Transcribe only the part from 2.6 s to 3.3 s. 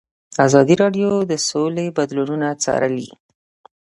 څارلي.